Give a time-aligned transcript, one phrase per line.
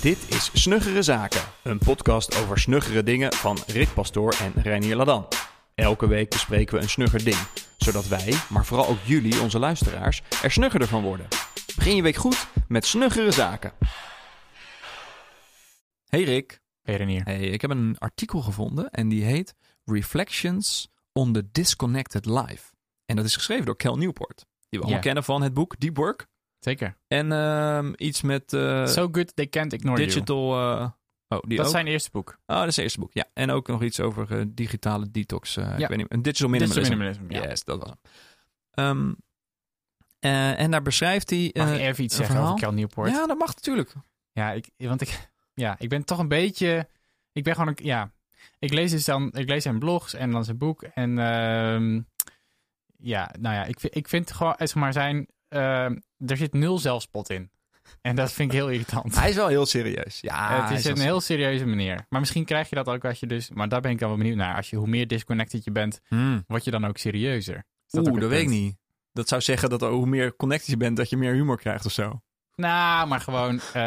[0.00, 5.28] Dit is Snuggere Zaken, een podcast over snuggere dingen van Rick Pastoor en Reinier Ladan.
[5.74, 7.36] Elke week bespreken we een snugger ding,
[7.76, 11.28] zodat wij, maar vooral ook jullie, onze luisteraars, er snuggerder van worden.
[11.76, 13.72] Begin je week goed met Snuggere Zaken.
[16.08, 16.60] Hey Rick.
[16.82, 17.22] Hey Renier.
[17.24, 19.54] Hey, ik heb een artikel gevonden en die heet
[19.84, 22.72] Reflections on the Disconnected Life.
[23.06, 25.96] En dat is geschreven door Cal Newport, die we allemaal kennen van het boek Deep
[25.96, 26.26] Work.
[26.60, 26.96] Zeker.
[27.08, 30.52] En ehm, iets met eh, so good they can't ignore digital...
[30.52, 30.88] eh,
[31.28, 31.48] oh, die you.
[31.48, 31.64] Dat ook?
[31.64, 32.38] is zijn eerste boek.
[32.46, 33.12] Oh, dat is het eerste boek.
[33.12, 35.56] Ja, en ook nog iets over eh, digitale detox.
[35.56, 35.88] eh, Ik Ja.
[35.88, 36.92] weet niet, een digital Digital minimalism.
[37.18, 37.48] minimalism, ja.
[37.50, 37.98] Yes, dat was hem.
[38.70, 39.12] Ehm,
[40.18, 41.50] eh, en daar beschrijft hij...
[41.54, 42.52] Mag ik even iets zeggen verhaal?
[42.54, 43.10] over Cal Newport?
[43.10, 43.92] Ja, dat mag natuurlijk.
[44.32, 46.88] Ja, ik, want ik, ja, ik ben toch een beetje.
[47.32, 47.84] Ik ben gewoon een.
[47.84, 48.12] Ja,
[48.58, 49.30] ik lees dus dan.
[49.32, 50.82] Ik lees zijn blogs en dan zijn boek.
[50.82, 52.00] En ehm,
[52.96, 55.26] ja, nou ja, ik, vind- ik vind gewoon, zeg maar, zijn.
[55.50, 55.96] Ehm,
[56.26, 57.50] er zit nul zelfspot in.
[58.00, 59.14] En dat vind ik heel irritant.
[59.18, 60.18] Hij is wel heel serieus.
[60.20, 62.06] Ja, het is een heel serieuze manier.
[62.08, 63.50] Maar misschien krijg je dat ook als je dus.
[63.50, 64.56] Maar daar ben ik dan wel benieuwd naar.
[64.56, 66.44] Als je hoe meer disconnected je bent, Hmm.
[66.46, 67.64] word je dan ook serieuzer.
[67.90, 68.76] Ook Oeh, dat weet ik niet.
[69.12, 71.92] Dat zou zeggen dat hoe meer connected je bent, dat je meer humor krijgt of
[71.92, 72.20] zo.
[72.54, 73.60] Nou, maar gewoon.
[73.72, 73.82] eh,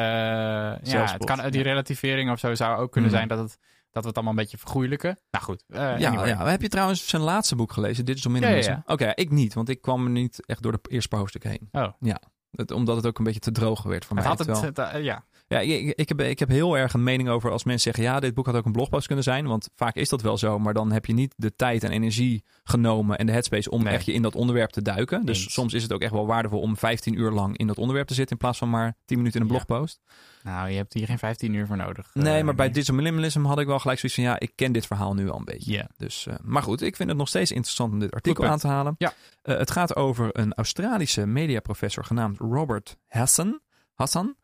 [0.84, 3.18] ja, het kan, die relativering of zo zou ook kunnen Mhm.
[3.20, 3.58] zijn dat, het, dat
[4.02, 5.18] we het allemaal een beetje vergoeilijken.
[5.32, 5.64] Nou goed.
[5.68, 6.28] eh, ja, anyway.
[6.28, 8.70] ja, heb je trouwens zijn laatste boek gelezen, Digital Minimalism?
[8.70, 11.50] Ja, Oké, ik niet, want ik kwam er niet echt door de eerste paar hoofdstukken
[11.50, 11.70] heen.
[11.72, 12.14] Oh.
[12.52, 14.36] Het, omdat het ook een beetje te droog werd voor Het mij.
[14.36, 15.26] had het, terwijl- het, eh, ja.
[15.54, 18.14] Ja, ik, ik, heb, ik heb heel erg een mening over als mensen zeggen...
[18.14, 19.48] ja, dit boek had ook een blogpost kunnen zijn.
[19.48, 20.60] Want vaak is dat wel zo.
[20.60, 23.18] Maar dan heb je niet de tijd en energie genomen...
[23.18, 23.94] en de headspace om Nee.
[23.94, 25.26] echt je in dat onderwerp te duiken.
[25.26, 25.54] Dus Eens.
[25.54, 28.14] soms is het ook echt wel waardevol om 15 uur lang in dat onderwerp te
[28.14, 28.32] zitten...
[28.36, 29.64] in plaats van maar 10 minuten in een Ja.
[29.66, 30.02] blogpost.
[30.44, 32.10] Nou, je hebt hier geen 15 uur voor nodig.
[32.14, 34.28] Nee, Eh, maar bij Digital Minimalism had ik wel gelijk zoiets van...
[34.28, 35.90] ja, ik ken dit verhaal nu al een beetje.
[35.98, 38.68] Dus, eh, maar goed, ik vind het nog steeds interessant om dit artikel aan te
[38.68, 38.96] halen.
[38.98, 39.14] Ja.
[39.42, 43.60] Eh, het gaat over een Australische mediaprofessor genaamd Robert Hassan.
[43.94, 44.36] Hassan.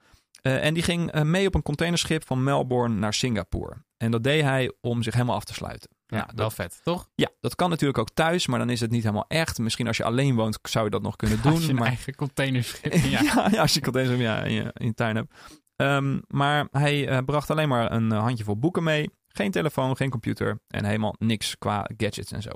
[0.42, 3.76] Eh, en die ging eh, mee op een containerschip van Melbourne naar Singapore.
[3.98, 5.90] En dat deed hij om zich helemaal af te sluiten.
[6.06, 7.10] Ja, Nou, wel dat, vet, toch?
[7.16, 9.58] ja, dat kan natuurlijk ook thuis, maar dan is het niet helemaal echt.
[9.60, 11.52] Misschien als je alleen woont, zou je dat nog kunnen doen.
[11.52, 11.88] Als je een maar...
[11.88, 12.94] eigen containerschip.
[13.10, 13.22] Ja.
[13.22, 13.48] Ja.
[13.52, 15.34] ja, als je containers ja, in, je, in je tuin hebt.
[15.76, 19.10] Ehm, maar hij eh, bracht alleen maar een handjevol boeken mee.
[19.28, 22.52] Geen telefoon, geen computer en helemaal niks qua gadgets en zo.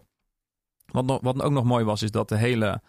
[0.86, 2.82] Wat, nog, wat ook nog mooi was, is dat de hele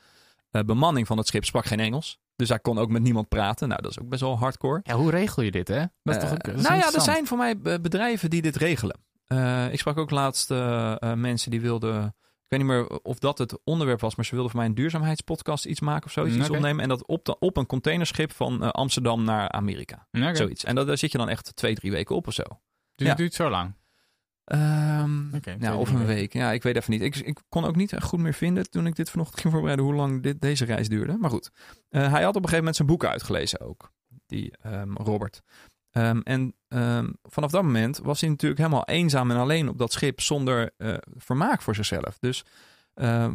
[0.62, 2.18] bemanning van het schip sprak geen Engels.
[2.36, 3.68] Dus hij kon ook met niemand praten.
[3.68, 4.80] Nou, dat is ook best wel hardcore.
[4.82, 5.84] ja, hoe regel je dit, hè?
[6.02, 8.30] Dat is toch Eh, ook, dat is nou ja, er zijn voor mij be- bedrijven
[8.30, 8.98] die dit regelen.
[9.26, 12.04] Eh, ik sprak ook laatst eh, eh, mensen die wilden.
[12.46, 14.74] Ik weet niet meer of dat het onderwerp was, maar ze wilden voor mij een
[14.74, 16.34] duurzaamheidspodcast iets maken of zoiets.
[16.34, 16.58] Mm, Iets oké.
[16.58, 16.82] opnemen.
[16.82, 20.06] En dat op, de, op een containerschip van eh, Amsterdam naar Amerika.
[20.12, 20.36] Oké.
[20.36, 20.64] Zoiets.
[20.64, 22.42] En dat, daar zit je dan echt twee, drie weken op of zo.
[22.42, 23.08] Dus Ja.
[23.08, 23.74] het duurt zo lang.
[25.60, 26.32] Ja, twee, of een week.
[26.32, 27.02] Ja, ik weet even niet.
[27.02, 29.94] Ik, ik kon ook niet goed meer vinden toen ik dit vanochtend ging voorbereiden hoe
[29.94, 31.16] lang dit, deze reis duurde.
[31.16, 31.50] Maar goed,
[31.88, 33.92] Eh, hij had op een gegeven moment zijn boeken uitgelezen ook,
[34.26, 35.42] die ehm, Robert.
[35.90, 36.54] Ehm, en
[37.22, 40.94] vanaf dat moment was hij natuurlijk helemaal eenzaam en alleen op dat schip zonder eh,
[41.16, 42.18] vermaak voor zichzelf.
[42.18, 42.44] Dus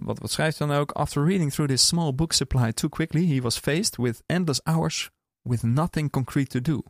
[0.02, 0.92] wat, wat schrijft hij dan ook?
[0.92, 5.09] After reading through this small book supply too quickly, he was faced with endless hours
[5.42, 6.84] with nothing concrete to do.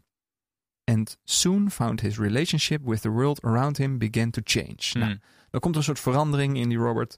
[0.90, 4.90] And soon found his relationship with the world around him began to change.
[4.94, 5.20] Nou, Mm.
[5.52, 7.18] er komt een soort verandering in die Robert.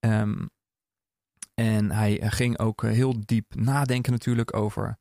[0.00, 0.34] Ehm,
[1.54, 4.98] en hij eh, ging ook eh, heel diep nadenken natuurlijk over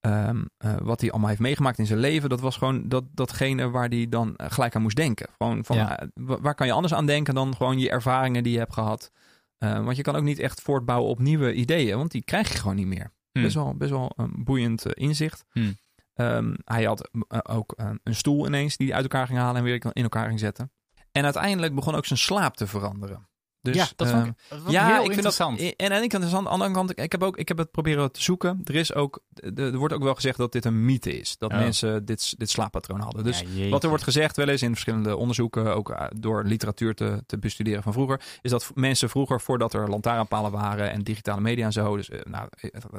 [0.00, 2.28] ehm, eh, wat hij allemaal heeft meegemaakt in zijn leven.
[2.28, 5.28] Dat was gewoon dat, datgene waar hij dan gelijk aan moest denken.
[5.38, 6.08] Gewoon van, Ja.
[6.14, 9.10] waar kan je anders aan denken dan gewoon je ervaringen die je hebt gehad.
[9.58, 12.58] Eh, want je kan ook niet echt voortbouwen op nieuwe ideeën, want die krijg je
[12.58, 13.12] gewoon niet meer.
[13.32, 13.42] Hmm.
[13.42, 15.44] Best wel, best wel een boeiend inzicht.
[15.50, 15.76] Hmm.
[16.18, 19.56] Ehm, hij had eh, ook eh, een stoel ineens die hij uit elkaar ging halen
[19.56, 20.72] en weer in elkaar ging zetten.
[21.12, 23.28] En uiteindelijk begon ook zijn slaap te veranderen.
[23.62, 25.58] Dus, ja, dat ehm, vond ik, dat vond ik ja, heel ik vind interessant.
[25.58, 25.74] dat.
[25.76, 26.98] En aan de ene kant is aan de andere kant.
[27.00, 28.60] Ik heb ook, ik heb het proberen te zoeken.
[28.64, 29.20] Er is ook,
[29.56, 31.36] er wordt ook wel gezegd dat dit een mythe is.
[31.38, 31.58] Dat Oh.
[31.58, 33.24] mensen dit, dit slaappatroon hadden.
[33.24, 36.94] Dus Ja, wat er wordt gezegd, wel eens in verschillende onderzoeken, ook eh, door literatuur
[36.94, 41.40] te, te bestuderen van vroeger, is dat mensen vroeger, voordat er lantaarnpalen waren en digitale
[41.40, 42.48] media en zo, dus eh, nou,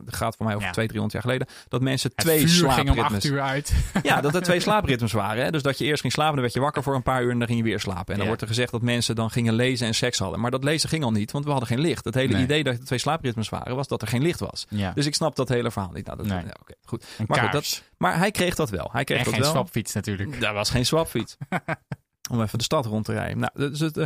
[0.06, 0.74] het gaat voor mij over Ja.
[0.74, 3.26] 200, 300 jaar geleden, dat mensen Het twee slaapritmes.
[3.26, 3.74] uur uit.
[4.04, 5.44] Ja, dat er twee slaapritmes waren.
[5.44, 5.52] Hè?
[5.52, 7.38] Dus dat je eerst ging slapen, dan werd je wakker voor een paar uur en
[7.40, 8.12] dan ging je weer slapen.
[8.14, 10.40] En dan wordt er gezegd dat mensen dan gingen lezen en seks hadden.
[10.40, 12.06] Maar dat lezen ging al niet, want we hadden geen licht.
[12.06, 12.44] Het hele Nee.
[12.44, 14.66] idee dat er twee slaapritmes waren, was dat er geen licht was.
[14.70, 16.06] Ja, Dus ik snap dat hele verhaal niet.
[16.06, 16.44] Nou, dat, Nee.
[16.44, 17.06] ja, oké, goed.
[17.18, 17.84] een maar goed, kaars.
[17.98, 18.90] Maar hij kreeg dat wel.
[18.92, 19.52] Hij kreeg en dat geen wel.
[19.52, 20.40] swapfiets natuurlijk.
[20.42, 21.38] Daar was geen swapfiets.
[22.32, 23.38] Om even de stad rond te rijden.
[23.40, 24.06] Nou, dus, het, eh,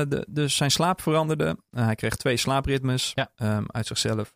[0.00, 1.58] eh, de, dus zijn slaap veranderde.
[1.70, 3.30] Eh, hij kreeg twee slaapritmes Ja.
[3.36, 4.34] ehm, uit zichzelf.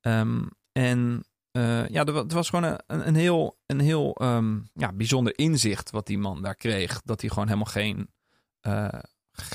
[0.00, 0.42] Ehm,
[0.72, 5.90] en eh, ja, het was gewoon een, een heel, een heel ehm, ja, bijzonder inzicht
[5.90, 7.00] wat die man daar kreeg.
[7.04, 8.10] Dat hij gewoon helemaal geen,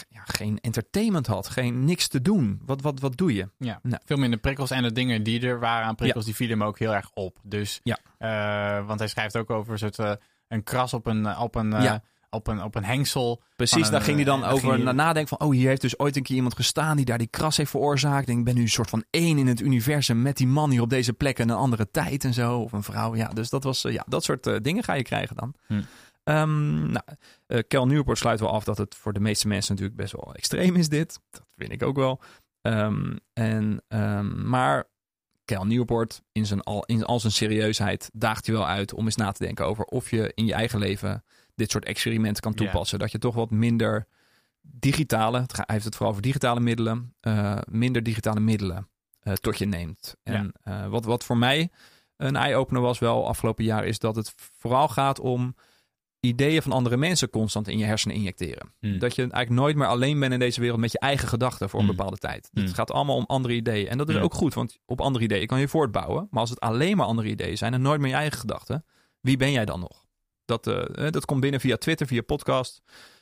[0.09, 1.49] ja, geen entertainment had.
[1.49, 2.61] Geen niks te doen.
[2.65, 3.49] Wat, wat, wat doe je?
[3.57, 4.01] Ja, Nou.
[4.05, 4.71] veel minder prikkels.
[4.71, 7.37] En de dingen die er waren aan prikkels, die vielen hem ook heel erg op.
[7.43, 7.97] Dus, Ja.
[8.17, 9.99] eh, want hij schrijft ook over een soort...
[9.99, 10.11] eh,
[10.47, 11.95] een kras op een, op een, eh,
[12.29, 13.41] op een, op een hengsel.
[13.55, 15.47] Precies, daar ging hij dan over hij- na nadenken van...
[15.47, 18.27] oh, hier heeft dus ooit een keer iemand gestaan die daar die kras heeft veroorzaakt.
[18.29, 20.81] En ik ben nu een soort van één in het universum met die man hier
[20.81, 22.59] op deze plek en een andere tijd en zo.
[22.59, 23.27] Of een vrouw, ja.
[23.27, 25.53] Dus dat was, ja, dat soort dingen ga je krijgen dan.
[25.67, 25.81] Hm.
[26.23, 27.03] Ehm, nou,
[27.47, 30.33] eh Cal Newport sluit wel af dat het voor de meeste mensen natuurlijk best wel
[30.33, 31.19] extreem is dit.
[31.29, 32.21] Dat vind ik ook wel.
[32.61, 34.89] Ehm, en, ehm, maar
[35.45, 39.15] Cal Newport in, zijn al, in al zijn serieusheid daagt je wel uit om eens
[39.15, 41.23] na te denken over of je in je eigen leven
[41.55, 42.99] dit soort experimenten kan toepassen.
[42.99, 44.07] Dat je toch wat minder
[44.61, 48.89] digitale, het ga- hij heeft het vooral over digitale middelen, eh, minder digitale middelen
[49.19, 50.15] eh, tot je neemt.
[50.23, 51.69] En eh, wat, wat voor mij
[52.17, 55.55] een eye-opener was wel afgelopen jaar, is dat het vooral gaat om
[56.21, 58.73] ideeën van andere mensen constant in je hersenen injecteren.
[58.79, 58.99] Hmm.
[58.99, 61.79] Dat je eigenlijk nooit meer alleen bent in deze wereld met je eigen gedachten voor
[61.79, 61.95] een Hmm.
[61.95, 62.49] bepaalde tijd.
[62.53, 62.63] Hmm.
[62.63, 63.87] Het gaat allemaal om andere ideeën.
[63.87, 64.23] En dat is Hmm.
[64.23, 66.27] ook goed, want op andere ideeën kan je voortbouwen.
[66.31, 68.85] Maar als het alleen maar andere ideeën zijn en nooit meer je eigen gedachten,
[69.21, 70.05] wie ben jij dan nog?
[70.45, 72.81] Dat, eh, dat komt binnen via Twitter, via podcast,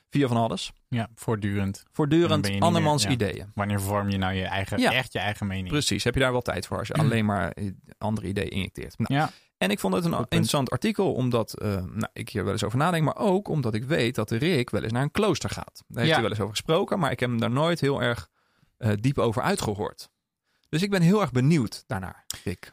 [0.09, 0.71] via van alles.
[0.87, 1.83] Ja, voortdurend.
[1.91, 3.27] Voortdurend andermans meer- ja.
[3.27, 3.51] ideeën.
[3.53, 4.93] Wanneer vorm je nou je eigen, Ja.
[4.93, 5.67] echt je eigen mening?
[5.67, 8.97] Precies, heb je daar wel tijd voor als je alleen maar eh, andere ideeën injecteert.
[8.97, 12.51] Nou, Ja, En ik vond het een interessant artikel, omdat eh, nou, ik hier wel
[12.53, 15.49] eens over nadenk, maar ook omdat ik weet dat Rick wel eens naar een klooster
[15.49, 15.83] gaat.
[15.87, 16.11] Daar heeft Ja.
[16.13, 18.27] hij wel eens over gesproken, maar ik heb hem daar nooit heel erg
[18.77, 20.09] eh, diep over uitgehoord.
[20.69, 22.71] Dus ik ben heel erg benieuwd daarnaar, Rick.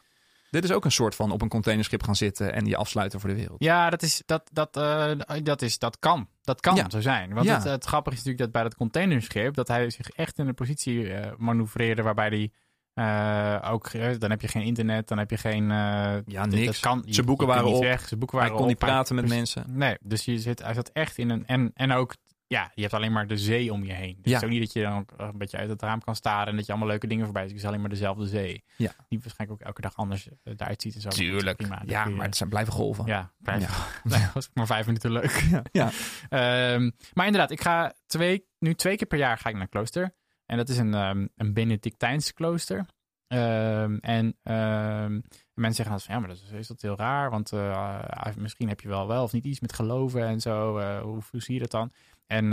[0.51, 3.29] Dit is ook een soort van op een containerschip gaan zitten en je afsluiten voor
[3.29, 3.63] de wereld.
[3.63, 5.11] ja dat, is, dat, dat, eh,
[5.43, 6.29] dat, is, dat kan.
[6.41, 6.89] Dat kan Ja.
[6.89, 7.33] zo zijn.
[7.33, 7.53] Want Ja.
[7.53, 9.53] het, het grappige is natuurlijk dat bij dat containerschip...
[9.53, 12.01] dat hij zich echt in een positie manoeuvreerde...
[12.01, 12.51] waarbij hij
[12.97, 13.87] eh, ook...
[13.87, 15.71] eh, dan heb je geen internet, dan heb je geen...
[15.71, 16.65] eh, Ja, niks.
[16.65, 17.81] Dat kan, je- Zijn boeken waren op.
[17.83, 19.63] Weg, zijn boeken Hij waren kon niet praten met mensen.
[19.67, 21.45] Nee, dus je zit, hij zat echt in een...
[21.45, 22.15] En, en ook,
[22.47, 24.17] ja, je hebt alleen maar de zee om je heen.
[24.21, 24.31] Dus Ja.
[24.31, 26.47] het is ook niet dat je dan een beetje uit het raam kan staren...
[26.47, 27.51] en dat je allemaal leuke dingen voorbij ziet.
[27.51, 28.63] Het is alleen maar dezelfde zee.
[28.75, 28.91] Ja.
[29.09, 31.09] Die waarschijnlijk ook elke dag anders eruit ziet en zo.
[31.09, 31.57] Tuurlijk.
[31.57, 33.05] Prima, ja, maar het zijn blijven golven.
[33.05, 33.31] Ja.
[33.43, 33.57] Ja.
[34.03, 35.43] Nee, was maar vijf minuten leuk.
[35.71, 35.89] Ja.
[36.29, 40.13] Ehm, maar inderdaad, ik ga twee, nu twee keer per jaar ga ik naar klooster.
[40.47, 42.85] En dat is een, ehm, een Benedictijns klooster.
[43.27, 45.11] Ehm, en ehm,
[45.53, 47.29] mensen zeggen dan van, ja, maar dat is, is dat heel raar.
[47.29, 50.77] Want eh, ah, misschien heb je wel wel of niet iets met geloven en zo.
[50.77, 51.91] Eh, hoe, hoe zie je dat dan?
[52.25, 52.47] En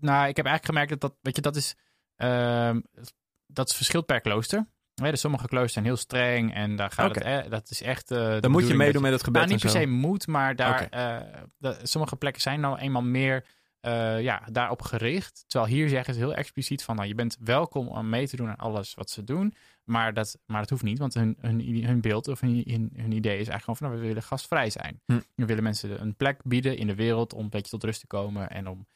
[0.00, 1.76] nou, ik heb eigenlijk gemerkt dat dat, weet je, dat is,
[3.46, 4.66] dat verschilt per klooster.
[4.94, 8.08] Ja, dus sommige kloosters zijn heel streng en daar gaat het, eh, dat is echt...
[8.08, 10.56] de Dan moet je meedoen met het gebed nou, niet en per se moet, maar
[10.56, 10.88] daar,
[11.58, 13.44] de- sommige plekken zijn nou eenmaal meer
[13.80, 15.44] eh, ja, daarop gericht.
[15.46, 18.48] Terwijl hier zeggen ze heel expliciet van, nou, je bent welkom om mee te doen
[18.48, 19.54] aan alles wat ze doen.
[19.84, 23.12] Maar dat, maar dat hoeft niet, want hun, hun, hun beeld of hun, hun, hun
[23.12, 25.00] idee is eigenlijk gewoon van, nou, we willen gastvrij zijn.
[25.06, 25.20] Hm.
[25.34, 28.06] We willen mensen een plek bieden in de wereld om een beetje tot rust te
[28.06, 28.86] komen en om,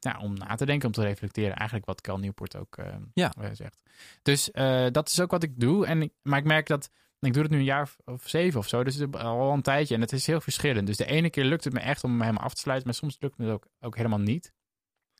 [0.00, 1.56] ja, om na te denken, om te reflecteren.
[1.56, 3.32] Eigenlijk wat Cal Newport ook eh, Ja.
[3.52, 3.82] zegt.
[4.22, 4.50] Dus
[4.92, 5.86] dat is ook wat ik doe.
[5.86, 6.90] En maar ik merk dat
[7.24, 8.84] ik doe het nu een jaar of- zeven of zo.
[8.84, 9.94] Dus het is al een tijdje.
[9.94, 10.86] En het is heel verschillend.
[10.86, 12.86] Dus de ene keer lukt het me echt om helemaal af te sluiten.
[12.88, 14.52] Maar soms lukt het me ook, ook helemaal niet.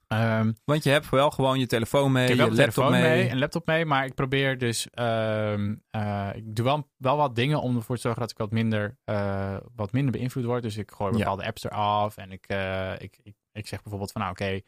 [0.08, 3.02] Ehm, Want je hebt wel gewoon je telefoon mee, ik heb je laptop mee.
[3.02, 3.84] mee, een laptop mee.
[3.84, 4.90] Maar ik probeer dus...
[4.90, 8.50] ehm, eh, ik doe wel, wel wat dingen om ervoor te zorgen dat ik wat
[8.50, 10.62] minder, eh, wat minder beïnvloed word.
[10.62, 11.18] Dus ik gooi Ja.
[11.18, 12.16] bepaalde apps eraf.
[12.16, 14.20] En ik, eh, ik, ik, ik zeg bijvoorbeeld van...
[14.20, 14.60] Nou oké,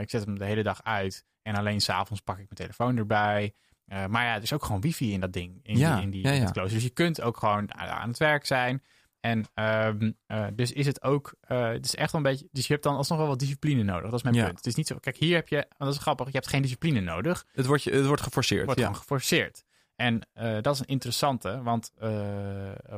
[0.00, 1.24] ik zet hem de hele dag uit.
[1.42, 3.54] En alleen s'avonds pak ik mijn telefoon erbij.
[3.86, 5.60] Eh, maar ja, er is ook gewoon wifi in dat ding.
[5.62, 6.42] In Ja, die, in die ja, in ja.
[6.42, 6.74] het klooster.
[6.74, 8.82] Dus je kunt ook gewoon aan het werk zijn.
[9.20, 12.66] En ehm, eh, dus is het ook, eh, het is echt wel een beetje, dus
[12.66, 14.10] je hebt dan alsnog wel wat discipline nodig.
[14.10, 14.56] Dat is mijn punt.
[14.56, 16.62] Het is niet zo, kijk, hier heb je, want dat is grappig, je hebt geen
[16.62, 17.46] discipline nodig.
[17.52, 18.64] Het wordt, je, het wordt geforceerd.
[18.64, 18.86] wordt ja.
[18.86, 19.64] gewoon geforceerd.
[19.96, 20.28] En
[20.60, 21.92] dat is een interessante, want,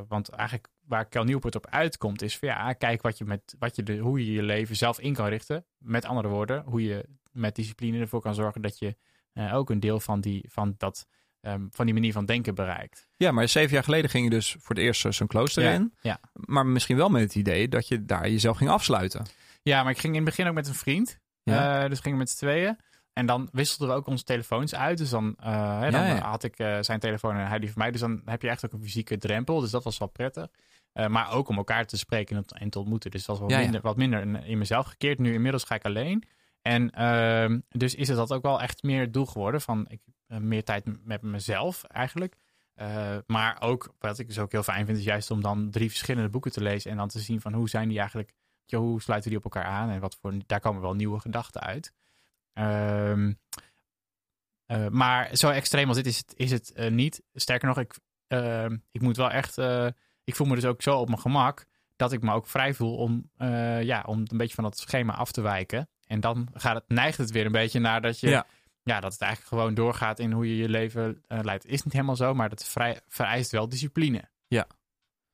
[0.07, 3.75] want eigenlijk waar Cal Newport op uitkomt is van ja, kijk wat je met, wat
[3.75, 5.65] je de, hoe je je leven zelf in kan richten.
[5.77, 8.95] Met andere woorden, hoe je met discipline ervoor kan zorgen dat je
[9.37, 11.07] eh, ook een deel van die, van dat,
[11.41, 13.07] ehm, van die manier van denken bereikt.
[13.17, 15.71] Ja, maar zeven jaar geleden ging je dus voor het eerst eh, zo'n klooster Ja,
[15.71, 15.93] in.
[16.01, 16.19] ja.
[16.33, 19.25] Maar misschien wel met het idee dat je daar jezelf ging afsluiten.
[19.61, 21.19] Ja, maar ik ging in het begin ook met een vriend.
[21.43, 21.83] Ja.
[21.83, 22.77] Eh, dus gingen we met z'n tweeën.
[23.13, 24.97] En dan wisselden we ook onze telefoons uit.
[24.97, 26.29] Dus dan, hè, dan Ja, ja.
[26.29, 27.91] had ik zijn telefoon en hij die van mij.
[27.91, 29.59] Dus dan heb je echt ook een fysieke drempel.
[29.59, 30.47] Dus dat was wel prettig.
[31.07, 33.11] Maar ook om elkaar te spreken en, te ontmoeten.
[33.11, 33.59] Dus dat was ja.
[33.59, 35.19] minder, wat minder in, in mezelf gekeerd.
[35.19, 36.23] Nu inmiddels ga ik alleen.
[36.67, 39.61] En ehm, dus is het dat ook wel echt meer doel geworden.
[39.61, 42.35] Van ik, eh, meer tijd met mezelf eigenlijk.
[42.73, 45.89] Eh, maar ook, wat ik dus ook heel fijn vind, is juist om dan drie
[45.89, 46.91] verschillende boeken te lezen.
[46.91, 48.33] En dan te zien van hoe zijn die eigenlijk
[48.65, 51.93] hoe sluiten die op elkaar aan en wat voor, daar komen wel nieuwe gedachten uit.
[52.53, 53.33] Ehm,
[54.65, 57.23] eh, maar zo extreem als dit is het, is het niet.
[57.33, 59.57] Sterker nog, ik, ehm, ik moet wel echt,
[60.23, 62.97] ik voel me dus ook zo op mijn gemak dat ik me ook vrij voel
[62.97, 63.31] om,
[63.81, 65.89] ja, om een beetje van dat schema af te wijken.
[66.07, 68.45] En dan gaat het, neigt het weer een beetje naar dat je, Ja.
[68.83, 68.99] ja.
[68.99, 71.65] dat het eigenlijk gewoon doorgaat in hoe je je leven eh, leidt.
[71.65, 74.29] Is niet helemaal zo, maar dat vrij, vereist wel discipline.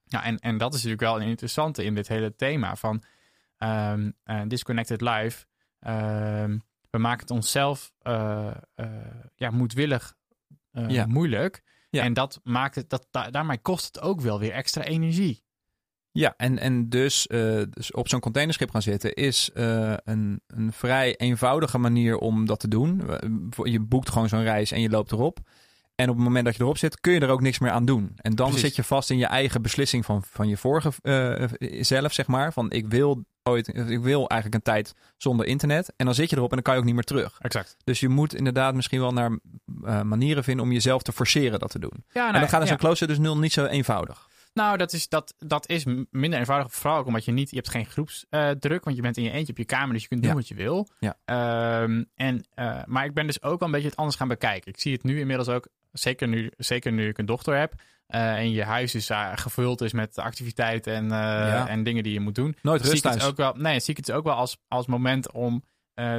[0.06, 3.04] Ja, en, en dat is natuurlijk wel een interessante in dit hele thema van
[3.58, 5.46] ehm, eh, Disconnected Life.
[5.80, 6.58] Ehm,
[6.90, 8.52] we maken het onszelf eh,
[9.36, 10.16] ja, moedwillig
[10.72, 11.06] Ja.
[11.06, 11.64] moeilijk.
[11.90, 12.04] Ja.
[12.04, 15.43] En dat maakt het, dat, da- daarmee kost het ook wel weer extra energie.
[16.14, 20.74] Ja, en, en dus, eh, dus op zo'n containerschip gaan zitten is eh, een, een
[20.74, 23.02] vrij eenvoudige manier om dat te doen.
[23.64, 25.40] Je boekt gewoon zo'n reis en je loopt erop.
[25.96, 27.86] En op het moment dat je erop zit, kun je er ook niks meer aan
[27.86, 28.12] doen.
[28.16, 28.66] En dan Precies.
[28.66, 31.48] zit je vast in je eigen beslissing van, van je vorige eh,
[31.82, 32.54] zelf, zeg maar.
[32.54, 35.94] Van ik wil ooit, ik wil eigenlijk een tijd zonder internet.
[35.96, 37.38] En dan zit je erop en dan kan je ook niet meer terug.
[37.40, 37.78] Exact.
[37.84, 39.40] Dus je moet inderdaad misschien wel naar
[40.06, 42.04] manieren vinden om jezelf te forceren dat te doen.
[42.14, 44.28] Ja, en dan gaat in zo'n klooster dus nul niet zo eenvoudig.
[44.54, 46.74] Nou, dat is, dat, dat is minder eenvoudig.
[46.74, 49.52] Vooral ook omdat je niet, je hebt geen groepsdruk, want je bent in je eentje
[49.52, 50.36] op je kamer, dus je kunt doen Ja.
[50.38, 50.88] wat je wil.
[51.00, 51.16] Ja.
[51.26, 54.72] Ehm, en, eh, maar ik ben dus ook wel een beetje het anders gaan bekijken.
[54.72, 57.74] Ik zie het nu inmiddels ook, zeker nu, zeker nu ik een dochter heb.
[58.08, 61.68] eh, en je huis dus eh, gevuld is met activiteiten en, Ja.
[61.68, 62.56] en dingen die je moet doen.
[62.62, 63.32] Nooit zie rust ik het thuis.
[63.32, 65.64] ook wel, nee, zie ik het ook wel als, als moment om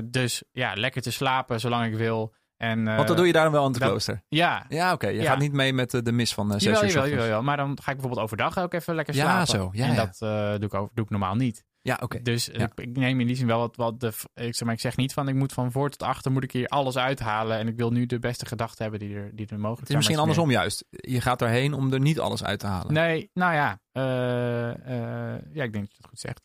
[0.05, 2.35] dus ja, lekker te slapen zolang ik wil.
[2.71, 4.23] En, eh, Want dat doe je daar dan wel in het dat- klooster.
[4.29, 5.07] Ja, Ja, oké.
[5.09, 5.31] Je Ja.
[5.31, 7.19] gaat niet mee met de, de mis van uh, zes Jawel, uur.
[7.19, 7.43] jawel.
[7.43, 9.47] Maar dan ga ik bijvoorbeeld overdag ook even lekker Ja, slapen.
[9.47, 9.69] zo.
[9.73, 10.05] Ja, en ja.
[10.05, 11.65] dat eh, doe, ik over, doe ik normaal niet.
[11.83, 12.23] Ja, oké.
[12.23, 12.65] Dus Ja.
[12.65, 14.13] ik, ik neem in die zin wel wat, wat de...
[14.35, 16.53] Ik zeg, maar, ik zeg niet van ik moet van voor tot achter moet ik
[16.53, 17.59] hier alles uithalen.
[17.59, 19.87] En ik wil nu de beste gedachten hebben die er, die er mogelijk Het is
[19.87, 19.97] zijn.
[19.99, 20.85] misschien andersom juist.
[20.91, 22.93] Je gaat erheen om er niet alles uit te halen.
[22.93, 23.81] Nee, nou ja.
[23.93, 26.41] eh, eh, ja, ik denk dat je het goed zegt.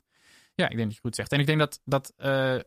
[0.56, 1.32] Ja, ik denk dat je het goed zegt.
[1.32, 2.62] En ik denk dat, dat eh, eh,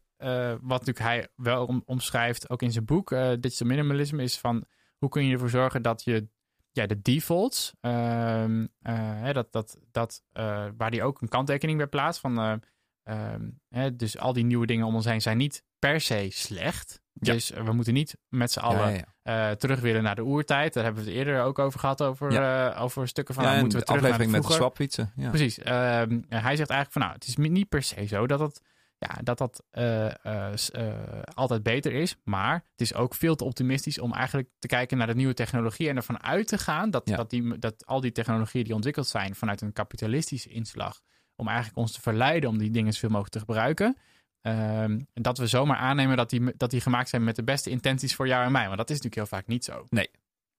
[0.60, 4.64] wat natuurlijk hij wel om, omschrijft, ook in zijn boek, eh, Digital Minimalism, is van
[4.98, 6.28] hoe kun je ervoor zorgen dat je
[6.72, 11.86] ja, de defaults, ehm, eh, dat, dat, dat, eh, waar die ook een kanttekening bij
[11.86, 12.54] plaatst, van, eh,
[13.02, 17.02] ehm, hè, dus al die nieuwe dingen om ons heen zijn niet per se slecht.
[17.12, 17.32] Ja.
[17.32, 19.50] Dus eh, we moeten niet met z'n allen ja, ja.
[19.50, 20.72] eh, terug willen naar de oertijd.
[20.72, 23.60] Daar hebben we het eerder ook over gehad, over, eh, over stukken van Ja, nou,
[23.60, 25.12] en moeten we de terug naar aflevering met de swapfietsen.
[25.16, 25.28] Ja.
[25.28, 25.58] Precies.
[25.58, 28.60] Ehm, hij zegt eigenlijk van nou, het is niet per se zo dat het,
[29.08, 32.16] ja, dat, dat eh, eh, eh, altijd beter is.
[32.24, 35.88] Maar het is ook veel te optimistisch om eigenlijk te kijken naar de nieuwe technologie
[35.88, 37.16] en ervan uit te gaan dat, Ja.
[37.16, 41.00] dat, die, dat al die technologieën die ontwikkeld zijn vanuit een kapitalistische inslag,
[41.36, 43.96] om eigenlijk ons te verleiden om die dingen zoveel mogelijk te gebruiken.
[44.40, 48.14] En dat we zomaar aannemen dat die, dat die gemaakt zijn met de beste intenties
[48.14, 48.66] voor jou en mij.
[48.66, 49.86] Want dat is natuurlijk heel vaak niet zo.
[49.88, 50.10] Nee.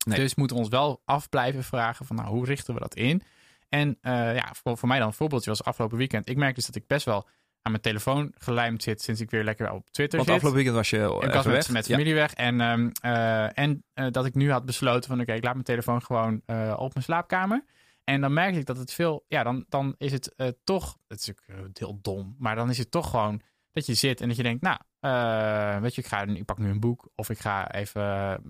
[0.05, 0.17] Nee.
[0.17, 3.21] Dus moeten we ons wel af blijven vragen van nou, hoe richten we dat in?
[3.69, 6.29] En ja, voor, voor mij dan een voorbeeldje was afgelopen weekend.
[6.29, 7.27] Ik merk dus dat ik best wel
[7.65, 10.37] aan mijn telefoon gelijmd zit sinds ik weer lekker op Twitter Want zit.
[10.43, 11.69] afgelopen weekend was je Ik even was met, weg.
[11.69, 11.93] met Ja.
[11.95, 12.33] familie weg.
[12.33, 15.65] En, ehm, eh, en eh, dat ik nu had besloten van oké, ik laat mijn
[15.65, 17.63] telefoon gewoon eh, op mijn slaapkamer.
[18.03, 21.19] En dan merk ik dat het veel, ja, dan, dan is het eh, toch, het
[21.19, 23.41] is ook eh, heel dom, maar dan is het toch gewoon
[23.71, 26.57] dat je zit en dat je denkt, nou, eh, weet je, ik, ga, ik pak
[26.57, 28.01] nu een boek of ik ga even,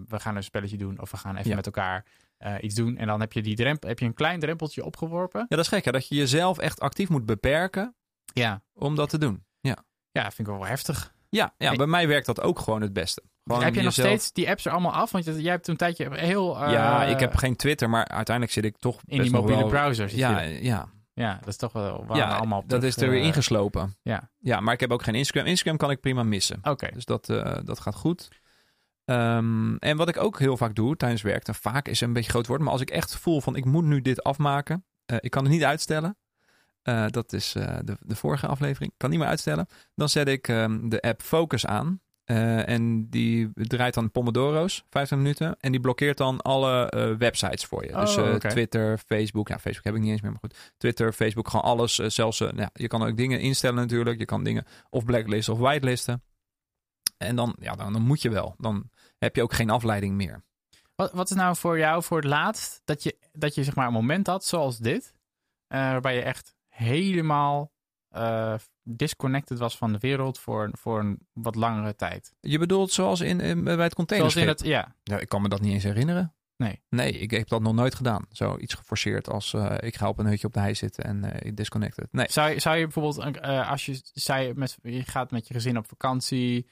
[0.08, 1.56] we gaan een spelletje doen of we gaan even Ja.
[1.56, 2.06] met elkaar
[2.38, 2.98] eh, iets doen.
[2.98, 5.40] En dan heb je, die drempel, heb je een klein drempeltje opgeworpen.
[5.40, 5.86] Ja, dat is gek.
[5.86, 5.92] Hè?
[5.92, 7.96] Dat je jezelf echt actief moet beperken
[8.34, 9.46] Ja, om dat te doen.
[9.60, 9.78] Ja,
[10.12, 11.14] ja vind ik wel heftig.
[11.30, 11.78] ja, ja Hey.
[11.78, 13.24] bij mij werkt dat ook gewoon het beste.
[13.44, 15.12] Gewoon heb je nog steeds die apps er allemaal af?
[15.12, 16.62] Want jij hebt toen een tijdje heel...
[16.64, 19.68] eh, Ja, ik heb geen Twitter, maar uiteindelijk zit ik toch in die mobiele wel-
[19.70, 20.10] browser.
[20.10, 22.98] zit Ja, ja, ja, dat is toch wel waar we ja allemaal op dat is
[22.98, 23.98] er weer eh, ingeslopen.
[24.02, 25.46] Ja, Ja, maar ik heb ook geen Instagram.
[25.46, 26.60] Instagram kan ik prima missen.
[26.64, 26.90] oké.
[26.94, 28.28] Dus dat, eh, dat gaat goed.
[29.06, 32.30] Ehm, en wat ik ook heel vaak doe tijdens werk, en vaak is een beetje
[32.30, 35.32] groot woord, maar als ik echt voel van ik moet nu dit afmaken, eh, ik
[35.32, 36.18] kan het niet uitstellen.
[36.84, 38.94] Eh, dat is eh, de, de vorige aflevering.
[38.98, 39.68] Kan niet meer uitstellen.
[39.96, 42.02] Dan zet ik ehm, de app Focus aan.
[42.24, 45.56] Eh, en die draait dan Pomodoro's, 15 minuten.
[45.60, 47.94] En die blokkeert dan alle websites voor je.
[47.94, 48.52] Oh, dus.
[48.52, 49.48] Twitter, Facebook.
[49.48, 50.74] Ja, Facebook heb ik niet eens meer, maar goed.
[50.78, 51.96] Twitter, Facebook, gewoon alles.
[51.96, 54.20] zelfs, ja, je kan ook dingen instellen natuurlijk.
[54.20, 56.24] Je kan dingen of blacklisten of whitelisten.
[57.18, 58.56] En dan, ja, dan, dan moet je wel.
[58.58, 60.44] Dan heb je ook geen afleiding meer.
[60.96, 63.88] Wat, wat is nou voor jou voor het laatst dat je, dat je zeg maar
[63.88, 65.14] een moment had zoals dit,
[65.68, 67.72] waarbij je echt helemaal
[68.10, 68.54] eh,
[68.84, 72.34] disconnected was van de wereld voor, voor een wat langere tijd?
[72.40, 74.44] Je bedoelt zoals in, in- bij het Zoals containerschip?
[74.44, 74.96] in het, ja.
[75.04, 76.34] Ja, ik kan me dat niet eens herinneren.
[76.58, 76.82] Nee.
[76.90, 78.26] Nee, ik heb dat nog nooit gedaan.
[78.30, 81.48] Zoiets geforceerd als eh, ik ga op een hutje op de hei zitten en eh,
[81.48, 82.08] ik disconnect het.
[82.12, 82.26] Nee.
[82.30, 85.78] Zou, je- zou je bijvoorbeeld, eh, als je, zei met, je gaat met je gezin
[85.78, 86.70] op vakantie,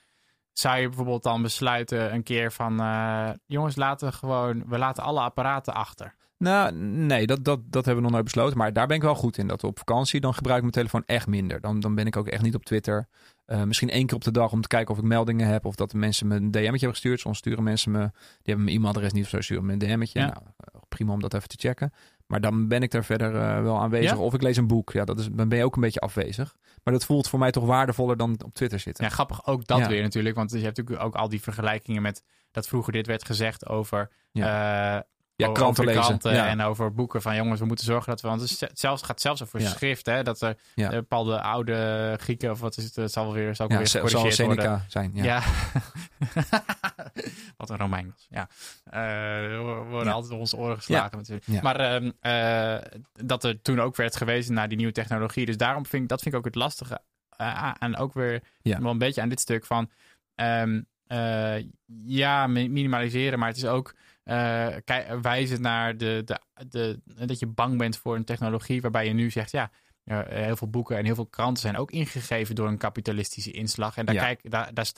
[0.54, 5.04] zou je bijvoorbeeld dan besluiten een keer van, eh, jongens, laten we gewoon, we laten
[5.04, 6.16] alle apparaten achter.
[6.42, 8.58] Nou, nee, dat, dat, dat hebben we nog nooit besloten.
[8.58, 9.48] Maar daar ben ik wel goed in.
[9.48, 11.62] Dat op vakantie, dan gebruik ik mijn telefoon echt minder.
[11.62, 13.08] Dan, dan ben ik ook echt niet op Twitter.
[13.46, 15.66] Eh, misschien één keer op de dag om te kijken of ik meldingen heb.
[15.66, 17.20] Of dat de mensen me een DM'tje hebben gestuurd.
[17.20, 18.12] Soms sturen mensen me, die
[18.44, 20.20] hebben mijn e-mailadres niet of zo, sturen me een DM'tje.
[20.20, 20.26] Ja.
[20.26, 21.94] Nou, eh, prima om dat even te checken.
[22.28, 24.12] Maar dan ben ik daar verder eh, wel aanwezig.
[24.12, 24.18] Ja?
[24.18, 24.92] Of ik lees een boek.
[24.92, 26.56] Ja, dat is, dan ben je ook een beetje afwezig.
[26.84, 29.04] Maar dat voelt voor mij toch waardevoller dan op Twitter zitten.
[29.04, 29.88] Ja, grappig ook dat Ja.
[29.88, 33.26] weer natuurlijk, want je hebt natuurlijk ook al die vergelijkingen met dat vroeger dit werd
[33.26, 34.10] gezegd over,
[35.48, 36.02] Ja, kranten lezen.
[36.04, 36.48] kranten Ja.
[36.48, 38.28] en over boeken van jongens, we moeten zorgen dat we.
[38.28, 39.70] Want het zelfs, gaat zelfs over Ja.
[39.70, 40.24] schrift, hè?
[40.24, 40.88] Dat er Ja.
[40.88, 44.12] eh, bepaalde oude Grieken, of wat is het, het zal weer, zal weer ze- zal
[44.22, 44.32] worden.
[44.34, 45.12] Seneca zijn.
[45.14, 45.42] Ja.
[47.58, 48.28] Wat een Romein was.
[48.30, 48.50] Ja.
[48.84, 51.62] Eh, we worden altijd op onze oren geslagen natuurlijk.
[51.62, 55.46] Maar ehm, eh, dat er toen ook werd gewezen naar die nieuwe technologie.
[55.46, 57.02] Dus daarom vind ik, dat vind ik ook het lastige.
[57.80, 58.82] en ook weer Ja.
[58.82, 59.90] wel een beetje aan dit stuk van...
[60.36, 60.82] ehm,
[61.12, 61.66] eh,
[62.06, 63.96] ja, mi- minimaliseren, maar het is ook...
[64.24, 69.08] eh, kei- wijzen naar de, de, de, dat je bang bent voor een technologie waarbij
[69.08, 69.52] je nu zegt...
[69.52, 69.72] ja,
[70.04, 73.98] eh, heel veel boeken en heel veel kranten zijn ook ingegeven door een kapitalistische inslag.
[73.98, 74.22] En daar, Ja.
[74.22, 74.92] kijk, daar, daar,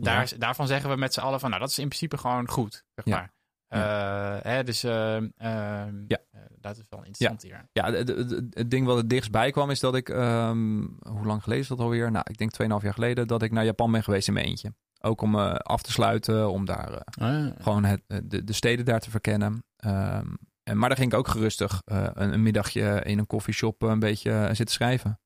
[0.00, 2.84] daar, daarvan zeggen we met z'n allen van, nou, dat is in principe gewoon goed,
[2.94, 3.16] zeg Ja.
[3.16, 3.32] maar.
[3.68, 6.18] Eh, hè, dus ehm, ehm, Ja.
[6.30, 7.68] eh, dat is wel interessant hier.
[7.72, 11.62] Ja, het ding wat het dichtst bij kwam is dat ik, ehm, hoe lang geleden
[11.62, 12.10] is dat alweer?
[12.10, 14.72] Nou, ik denk 2,5 jaar geleden dat ik naar Japan ben geweest in mijn eentje.
[15.04, 18.84] Ook om eh, af te sluiten, om daar eh, gewoon het, eh, de, de steden
[18.84, 19.64] daar te verkennen.
[19.76, 20.26] Ehm,
[20.62, 24.48] en, maar daar ging ik ook gerustig een, een middagje in een koffieshop een beetje
[24.52, 25.20] zitten schrijven.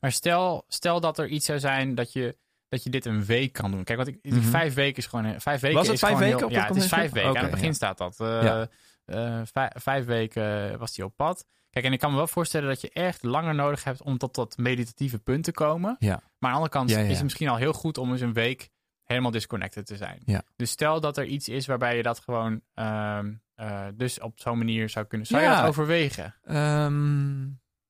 [0.00, 2.36] Maar stel, stel dat er iets zou zijn dat je,
[2.68, 3.84] dat je dit een week kan doen.
[3.84, 4.40] Kijk, want ik, Mhm.
[4.40, 5.40] vijf weken is gewoon...
[5.40, 7.28] Vijf weken Was het is vijf weken heel- Ja, het is vijf weken.
[7.36, 7.72] Aan het begin ja.
[7.72, 8.14] staat dat.
[8.18, 8.68] Ja.
[9.44, 11.46] vijf, vijf weken was hij op pad.
[11.70, 14.34] Kijk, en ik kan me wel voorstellen dat je echt langer nodig hebt om tot
[14.34, 15.96] dat meditatieve punt te komen.
[15.98, 16.08] Ja.
[16.08, 18.68] Maar aan de andere kant is het misschien al heel goed om eens een week
[19.08, 20.22] helemaal disconnected te zijn.
[20.24, 20.42] Ja.
[20.56, 24.58] Dus stel dat er iets is waarbij je dat gewoon ehm, eh, dus op zo'n
[24.58, 25.26] manier zou kunnen.
[25.26, 25.60] Zou je Ja.
[25.60, 26.34] dat overwegen?
[26.44, 27.40] Ehm,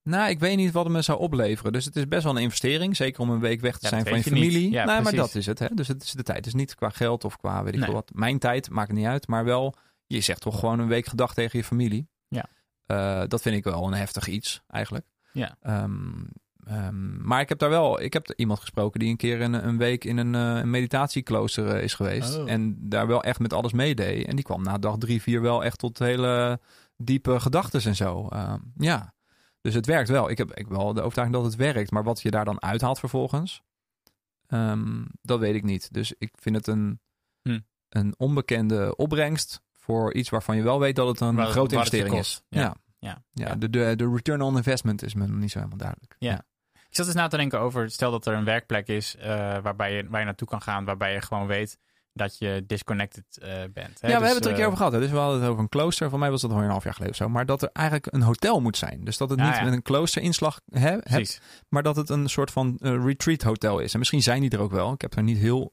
[0.03, 1.73] nou, ik weet niet wat het me zou opleveren.
[1.73, 2.97] Dus het is best wel een investering.
[2.97, 4.71] Zeker om een week weg te Ja, zijn van je je familie.
[4.71, 5.59] Ja, nee, maar dat is het.
[5.59, 5.67] Hè?
[5.75, 6.45] Dus het is de tijd.
[6.45, 7.91] Dus niet qua geld of qua weet ik Nee.
[7.91, 8.11] wat.
[8.15, 9.27] Mijn tijd maakt niet uit.
[9.27, 9.75] Maar wel,
[10.07, 12.09] je zegt toch gewoon een week gedag tegen je familie.
[12.29, 12.45] Ja.
[12.87, 15.07] Eh, dat vind ik wel een heftig iets, eigenlijk.
[15.33, 15.57] Ja.
[15.61, 16.25] Ehm,
[16.69, 19.79] ehm, maar ik heb daar wel, ik heb iemand gesproken die een keer een, een
[19.79, 22.39] week in een, eh, een meditatieklooster eh, is geweest.
[22.39, 22.51] Oh.
[22.51, 24.27] En daar wel echt met alles meedeed.
[24.27, 26.61] En die kwam na dag drie, vier wel echt tot hele
[26.97, 28.29] diepe gedachten en zo.
[28.29, 29.15] Ehm, ja,
[29.61, 30.31] dus het werkt wel.
[30.31, 31.91] Ik heb ik wel de overtuiging dat het werkt.
[31.91, 33.63] Maar wat je daar dan uithaalt vervolgens,
[34.47, 35.93] ehm, dat weet ik niet.
[35.93, 37.01] Dus ik vind het een,
[37.43, 37.59] Hm.
[37.89, 42.17] een onbekende opbrengst voor iets waarvan je wel weet dat het een Waar- grote investering
[42.19, 42.43] is.
[42.49, 42.61] Ja.
[42.61, 42.77] Ja.
[42.99, 43.23] Ja.
[43.33, 43.55] Ja, Ja.
[43.55, 46.17] De, de, de return on investment is me nog niet zo helemaal duidelijk.
[46.19, 46.45] Ja.
[46.89, 49.29] Ik zat eens na te denken over, stel dat er een werkplek is eh,
[49.63, 51.79] waarbij je, waar je naartoe kan gaan, waarbij je gewoon weet
[52.13, 53.75] dat je disconnected eh, bent.
[53.75, 53.83] Hè?
[53.83, 54.93] Ja, we Dus, hebben het er een keer eh, over gehad.
[54.93, 55.01] Hè.
[55.01, 56.11] Dus we hadden het over een klooster.
[56.11, 57.29] Voor mij was dat al een half jaar geleden of zo.
[57.29, 59.05] Maar dat er eigenlijk een hotel moet zijn.
[59.05, 59.65] Dus dat het Ah, niet ja.
[59.65, 63.93] met een kloosterinslag he, hebt, maar dat het een soort van eh, retreat hotel is.
[63.93, 64.93] En misschien zijn die er ook wel.
[64.93, 65.73] Ik heb er niet heel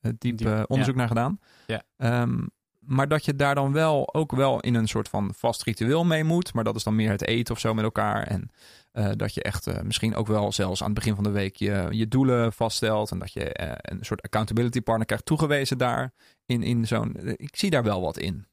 [0.00, 1.38] diep Diep, onderzoek naar gedaan.
[1.66, 1.82] Ja.
[1.96, 2.38] Ehm,
[2.80, 6.24] maar dat je daar dan wel ook wel in een soort van vast ritueel mee
[6.24, 6.52] moet.
[6.54, 8.22] Maar dat is dan meer het eten of zo met elkaar.
[8.22, 8.50] En
[8.96, 11.56] eh, dat je echt eh, misschien ook wel zelfs aan het begin van de week
[11.56, 13.10] je, je doelen vaststelt.
[13.10, 16.12] En dat je eh, een soort accountability partner krijgt toegewezen daar.
[16.46, 18.46] In, in zo'n, ik zie daar wel wat in.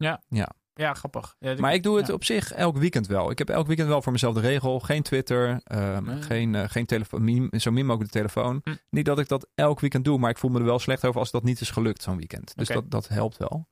[0.73, 1.36] Ja, grappig.
[1.39, 2.13] Ja, Maar ik doe het ja.
[2.13, 3.32] op zich elk weekend wel.
[3.32, 4.79] Ik heb elk weekend wel voor mezelf de regel.
[4.79, 6.21] Geen Twitter, ehm, Nee.
[6.21, 8.62] geen, geen telefoon, zo min mogelijk de telefoon.
[8.63, 8.75] Hm.
[8.89, 11.19] Niet dat ik dat elk weekend doe, maar ik voel me er wel slecht over
[11.19, 12.56] als dat niet is gelukt zo'n weekend.
[12.56, 13.67] Dus dat, dat helpt wel.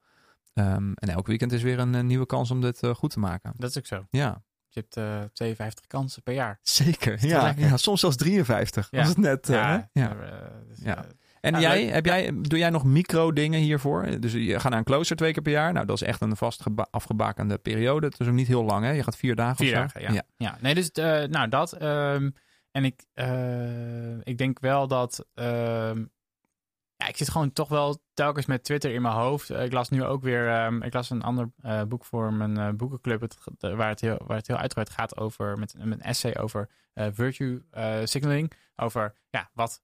[0.54, 3.54] Ehm, en elk weekend is weer een, eh, nieuwe kans om dit goed te maken.
[3.58, 4.06] Dat is ook zo.
[4.10, 6.60] Ja, Je hebt eh 52 kansen per jaar.
[6.62, 7.26] zeker.
[7.28, 8.88] Ja, soms zelfs 53.
[8.92, 9.00] Ja.
[9.00, 9.48] Als het net.
[9.48, 9.90] ja.
[10.68, 11.06] dus, Ja.
[11.42, 11.94] En jij, leuk.
[11.94, 14.20] heb jij, doe jij nog micro dingen hiervoor?
[14.20, 15.74] Dus je gaat naar een klooster twee keer per jaar.
[15.74, 18.06] Nou, dat is echt een vast geba- afgebakende periode.
[18.08, 18.92] Het is ook niet heel lang, hè?
[18.92, 20.00] Je gaat vier dagen Vier of zo.
[20.00, 20.24] dagen, ja.
[20.38, 20.58] ja.
[20.62, 21.74] Nee, dus eh, nou dat.
[21.74, 22.30] ehm,
[22.72, 25.26] en ik, eh, ik denk wel dat.
[27.02, 29.50] Ja, ik zit gewoon toch wel telkens met Twitter in mijn hoofd.
[29.50, 30.50] Eh, ik las nu ook weer.
[30.50, 33.22] ehm, ik las een ander eh, boek voor mijn eh, boekenclub.
[33.22, 35.60] Het, waar, het heel, waar het heel uitgebreid gaat over.
[35.60, 37.62] Met, met een essay over virtue
[38.04, 38.52] signaling.
[38.76, 39.82] Over ja, wat.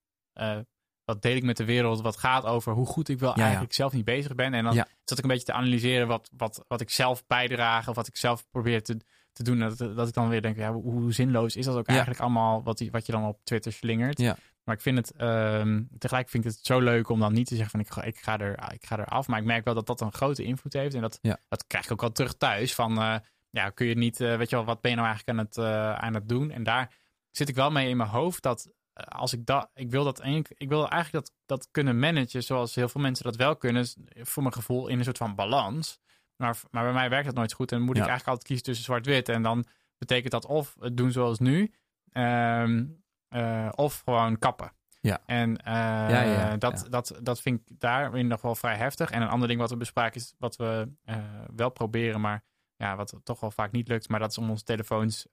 [1.06, 2.02] wat deel ik met de wereld?
[2.02, 3.44] Wat gaat over hoe goed ik wel ja.
[3.44, 4.54] eigenlijk zelf niet bezig ben.
[4.54, 4.88] En dan Ja.
[5.04, 7.88] zat ik een beetje te analyseren wat, wat, wat ik zelf bijdraag.
[7.90, 8.98] Of wat ik zelf probeer te,
[9.32, 9.60] te doen.
[9.60, 12.64] Dat, dat ik dan weer denk, ja, hoe, hoe zinloos is dat ook eigenlijk allemaal
[12.64, 14.20] wat, die, wat je dan op Twitter slingert.
[14.68, 17.54] Maar ik vind het, ehm, tegelijk vind ik het zo leuk om dan niet te
[17.56, 19.28] zeggen van ik ga, ik ga, er, ik ga er af.
[19.28, 20.94] Maar ik merk wel dat dat een grote invloed heeft.
[20.96, 21.38] En dat, Ja.
[21.48, 22.74] dat krijg ik ook al terug thuis.
[22.76, 23.16] Van eh,
[23.50, 25.58] ja, kun je niet, eh, weet je wel, wat ben je nou eigenlijk aan het,
[25.58, 26.52] eh, aan het doen?
[26.52, 26.96] En daar
[27.32, 30.54] zit ik wel mee in mijn hoofd dat als ik dat, ik wil dat eigenlijk,
[30.58, 33.88] ik wil eigenlijk dat, dat kunnen managen zoals heel veel mensen dat wel kunnen.
[34.16, 36.00] Voor mijn gevoel in een soort van balans.
[36.36, 37.72] Maar, maar bij mij werkt dat nooit goed.
[37.72, 38.02] En moet Ja.
[38.04, 39.30] ik eigenlijk altijd kiezen tussen zwart-wit.
[39.30, 39.66] En dan
[39.98, 41.74] betekent dat of het doen zoals nu,
[42.12, 42.86] ehm,
[43.28, 44.72] eh, of gewoon kappen.
[45.02, 45.20] Ja.
[45.26, 46.90] En eh, Ja, ja, dat, ja.
[46.90, 49.10] Dat, dat vind ik daarin nog wel vrij heftig.
[49.12, 51.18] En een ander ding wat we bespraken is wat we eh,
[51.56, 52.44] wel proberen, maar
[52.76, 54.10] ja, wat toch wel vaak niet lukt.
[54.10, 55.26] Maar dat is om onze telefoons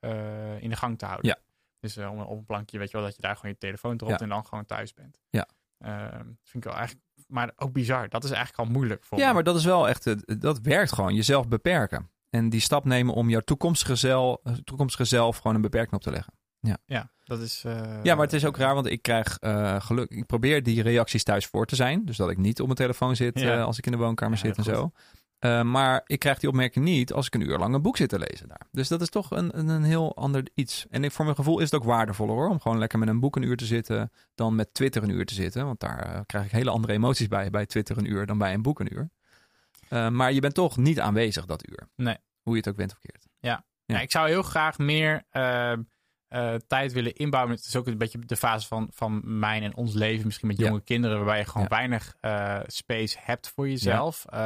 [0.59, 1.29] in de gang te houden.
[1.29, 1.39] Ja.
[1.81, 4.21] Dus om op een plankje, weet je wel, dat je daar gewoon je telefoon dropt
[4.21, 5.21] en dan gewoon thuis bent.
[5.31, 5.49] Ja.
[5.79, 8.09] Ehm, vind ik wel eigenlijk maar ook bizar.
[8.09, 9.35] Dat is eigenlijk al moeilijk voor Ja, me.
[9.35, 11.15] maar dat is wel echt, dat werkt gewoon.
[11.15, 12.11] Jezelf beperken.
[12.31, 16.11] En die stap nemen om jouw toekomstige, zel, toekomstige zelf gewoon een beperking op te
[16.11, 16.33] leggen.
[16.87, 17.63] Ja, dat is...
[17.65, 20.11] eh, Ja, maar het is ook raar, want ik krijg eh, geluk.
[20.11, 22.05] Ik probeer die reacties thuis voor te zijn.
[22.05, 23.57] Dus dat ik niet op mijn telefoon zit Ja.
[23.57, 24.91] eh, als ik in de woonkamer Ja, zit en zo.
[25.63, 28.19] Maar ik krijg die opmerking niet als ik een uur lang een boek zit te
[28.19, 28.67] lezen daar.
[28.71, 30.87] Dus dat is toch een, een, een heel ander iets.
[30.91, 32.49] En ik, voor mijn gevoel is het ook waardevoller hoor.
[32.49, 34.13] Om gewoon lekker met een boek een uur te zitten.
[34.35, 35.65] Dan met Twitter een uur te zitten.
[35.67, 37.51] Want daar krijg ik hele andere emoties bij.
[37.51, 39.11] Bij Twitter een uur dan bij een boek een uur.
[40.11, 41.89] Maar je bent toch niet aanwezig dat uur.
[41.97, 42.17] Nee.
[42.43, 43.27] Hoe je het ook bent of keert.
[43.41, 43.65] Ja.
[43.87, 45.23] Ja, ik zou heel graag meer
[46.35, 47.55] eh, tijd willen inbouwen.
[47.55, 50.27] Het is ook een beetje de fase van, van mijn en ons leven.
[50.27, 50.67] Misschien met Ja.
[50.67, 51.69] jonge kinderen, waarbij je gewoon Ja.
[51.77, 54.25] weinig eh, space hebt voor jezelf.
[54.29, 54.39] Eh,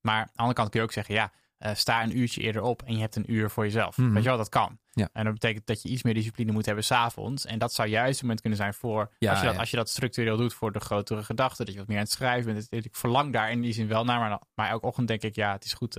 [0.00, 1.32] maar aan de andere kant kun je ook zeggen, ja,
[1.74, 3.96] sta een uurtje eerder op en je hebt een uur voor jezelf.
[3.96, 4.12] Mhm.
[4.12, 4.78] Weet je wel, dat kan.
[5.12, 7.44] En dat betekent dat je iets meer discipline moet hebben s'avonds.
[7.46, 9.88] En dat zou juist het moment kunnen zijn voor, als, je dat, als je dat
[9.88, 12.84] structureel doet voor de grotere gedachten, dat je wat meer aan het schrijven bent.
[12.84, 15.52] Ik verlang daar in die zin wel naar, maar, maar elke ochtend denk ik, ja,
[15.52, 15.96] het is goed,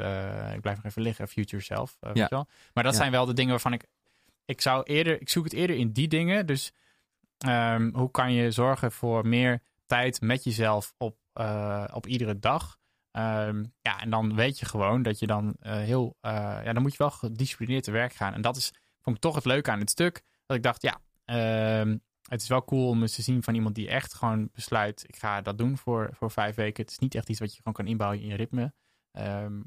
[0.54, 1.98] ik blijf nog even liggen, future self.
[2.00, 2.48] weet je wel?
[2.74, 3.86] Maar dat zijn wel de dingen waarvan ik,
[4.46, 6.46] ik zou eerder, ik zoek het eerder in die dingen.
[6.46, 6.72] Dus
[7.38, 12.80] ehm, hoe kan je zorgen voor meer tijd met jezelf op, eh, op iedere dag?
[13.12, 16.32] Ehm, ja, en dan weet je gewoon dat je dan eh, heel, eh,
[16.64, 18.34] ja, dan moet je wel gedisciplineerd te werk gaan.
[18.34, 20.22] En dat is, vond ik toch het leuke aan het stuk.
[20.46, 21.98] Dat ik dacht, ja, ehm,
[22.30, 25.16] het is wel cool om eens te zien van iemand die echt gewoon besluit, ik
[25.16, 26.84] ga dat doen voor, voor vijf weken.
[26.84, 28.74] Het is niet echt iets wat je gewoon kan inbouwen in je ritme.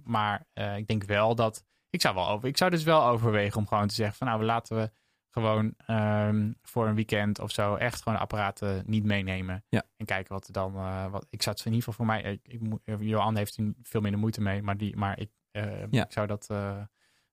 [0.05, 3.67] Maar ik denk wel dat, ik zou, wel over, ik zou dus wel overwegen om
[3.67, 4.91] gewoon te zeggen van, nou, we laten we
[5.31, 9.65] gewoon ehm, voor een weekend of zo echt gewoon apparaten niet meenemen.
[9.69, 9.83] Ja.
[9.97, 12.41] En kijken wat er dan, eh, wat, ik zou het in ieder geval voor mij,
[12.43, 16.05] ik, eh, Johan heeft er veel minder moeite mee, maar, die, maar ik, eh, Ja.
[16.05, 16.77] ik zou dat, eh,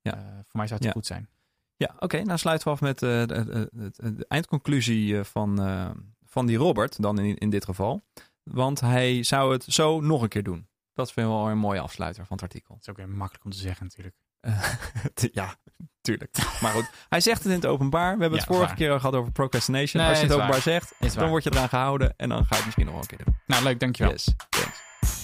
[0.01, 0.13] Ja.
[0.47, 0.91] voor mij zou het Ja.
[0.91, 1.29] goed zijn.
[1.75, 2.21] Ja, oké.
[2.23, 5.89] nou sluiten we af met de, de- de- de eindconclusie van, eh,
[6.25, 8.01] van die Robert, dan in, in dit geval.
[8.43, 10.67] Want hij zou het zo nog een keer doen.
[10.93, 12.73] Dat vind ik wel een mooie afsluiter van het artikel.
[12.73, 14.15] Dat is ook weer makkelijk om te zeggen natuurlijk.
[15.33, 15.55] Ja,
[16.01, 16.35] tuurlijk.
[16.61, 18.15] Maar goed, hij zegt het in het openbaar.
[18.15, 18.75] We hebben het vorige waar.
[18.75, 20.01] keer al gehad over procrastination.
[20.01, 20.63] Nee, Als je het openbaar waar.
[20.73, 21.29] zegt, Is dan waar.
[21.29, 23.35] word je eraan gehouden en dan ga je het misschien nog wel een keer doen.
[23.45, 24.11] Nou, leuk, dankjewel.
[24.11, 24.79] Yes, thanks.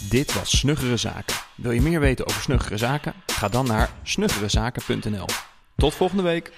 [0.10, 1.36] Dit was Snuggere Zaken.
[1.56, 3.14] Wil je meer weten over Snuggere Zaken?
[3.26, 5.26] Ga dan naar snuggerezaken.nl.
[5.76, 6.52] Tot volgende week.